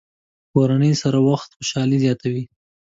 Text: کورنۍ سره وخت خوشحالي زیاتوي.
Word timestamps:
کورنۍ 0.51 0.93
سره 1.01 1.17
وخت 1.29 1.49
خوشحالي 1.57 1.97
زیاتوي. 2.03 2.43